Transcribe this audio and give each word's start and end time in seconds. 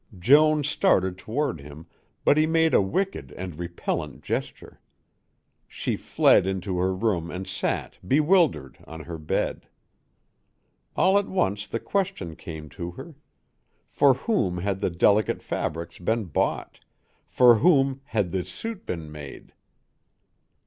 Joan 0.17 0.63
started 0.63 1.15
toward 1.15 1.59
him, 1.59 1.85
but 2.25 2.35
he 2.35 2.47
made 2.47 2.73
a 2.73 2.81
wicked 2.81 3.31
and 3.37 3.59
repellent 3.59 4.23
gesture. 4.23 4.79
She 5.67 5.95
fled 5.95 6.47
into 6.47 6.79
her 6.79 6.91
room 6.91 7.29
and 7.29 7.45
sat, 7.47 7.99
bewildered, 8.07 8.79
on 8.87 9.01
her 9.01 9.19
bed. 9.19 9.67
All 10.95 11.19
at 11.19 11.27
once 11.27 11.67
the 11.67 11.79
question 11.79 12.35
came 12.35 12.67
to 12.69 12.89
her: 12.93 13.13
for 13.91 14.15
whom 14.15 14.57
had 14.57 14.81
the 14.81 14.89
delicate 14.89 15.43
fabrics 15.43 15.99
been 15.99 16.23
bought, 16.25 16.79
for 17.27 17.57
whom 17.59 18.01
had 18.05 18.31
this 18.31 18.49
suit 18.51 18.87
been 18.87 19.11
made? 19.11 19.53